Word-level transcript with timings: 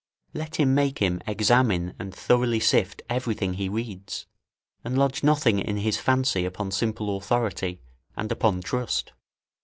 Let 0.33 0.55
him 0.55 0.73
make 0.73 0.97
him 0.97 1.21
examine 1.27 1.93
and 1.99 2.11
thoroughly 2.11 2.59
sift 2.59 3.03
everything 3.07 3.53
he 3.53 3.69
reads, 3.69 4.25
and 4.83 4.97
lodge 4.97 5.21
nothing 5.21 5.59
in 5.59 5.77
his 5.77 5.97
fancy 5.97 6.43
upon 6.43 6.71
simple 6.71 7.15
authority 7.17 7.83
and 8.17 8.31
upon 8.31 8.63
trust. 8.63 9.11